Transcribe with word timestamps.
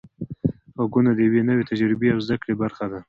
غږونه 0.81 1.11
د 1.13 1.19
یوې 1.27 1.41
نوې 1.49 1.63
تجربې 1.71 2.07
او 2.13 2.19
زده 2.25 2.35
کړې 2.41 2.53
برخه 2.61 2.85
ده. 2.91 2.99